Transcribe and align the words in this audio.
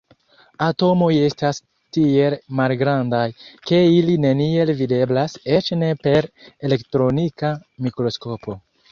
Atomoj 0.65 1.07
estas 1.25 1.57
tiel 1.97 2.35
malgrandaj, 2.59 3.25
ke 3.71 3.81
ili 3.97 4.15
neniel 4.23 4.71
videblas, 4.79 5.35
eĉ 5.57 5.69
ne 5.83 5.91
per 6.07 6.29
elektronika 6.71 7.53
mikroskopo. 7.89 8.57